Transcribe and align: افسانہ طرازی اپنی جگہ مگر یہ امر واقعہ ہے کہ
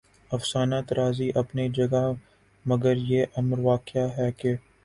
افسانہ 0.31 0.75
طرازی 0.87 1.29
اپنی 1.35 1.67
جگہ 1.69 2.03
مگر 2.65 2.95
یہ 3.09 3.25
امر 3.35 3.59
واقعہ 3.61 4.07
ہے 4.17 4.31
کہ 4.31 4.55